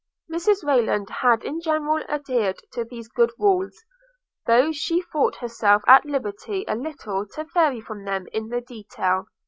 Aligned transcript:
Mrs 0.33 0.63
Lennard 0.63 1.11
had 1.11 1.43
in 1.43 1.61
general 1.61 2.03
adhered 2.09 2.57
to 2.71 2.83
these 2.83 3.07
good 3.07 3.31
rules, 3.37 3.85
though 4.47 4.71
she 4.71 5.03
thought 5.13 5.35
herself 5.35 5.83
at 5.87 6.05
liberty 6.05 6.65
a 6.67 6.73
little 6.75 7.27
to 7.35 7.43
vary 7.53 7.81
from 7.81 8.03
them 8.05 8.25
in 8.33 8.47
the 8.49 8.61
detail. 8.61 9.27